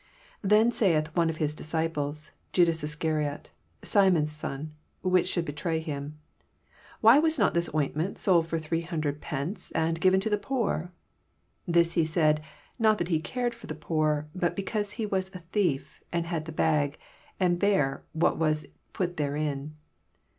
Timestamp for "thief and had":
15.39-16.45